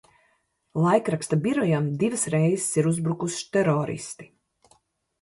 Laikraksta 0.85 1.39
birojam 1.43 1.91
divas 2.05 2.25
reizes 2.39 2.69
ir 2.83 2.93
uzbrukuši 2.95 3.49
teroristi. 3.59 4.33